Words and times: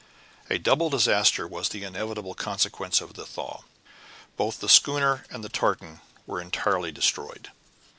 A 0.49 0.57
double 0.57 0.89
disaster 0.89 1.47
was 1.47 1.69
the 1.69 1.83
inevitable 1.83 2.33
consequence 2.33 3.01
of 3.01 3.13
the 3.13 3.23
thaw. 3.23 3.59
Both 4.35 4.59
the 4.59 4.67
schooner 4.67 5.25
and 5.29 5.43
the 5.43 5.47
tartan 5.47 6.01
were 6.25 6.41
entirely 6.41 6.91
destroyed. 6.91 7.51